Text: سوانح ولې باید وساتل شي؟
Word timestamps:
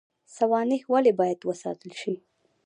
سوانح 0.35 0.81
ولې 0.93 1.11
باید 1.19 1.39
وساتل 1.49 1.91
شي؟ 2.01 2.13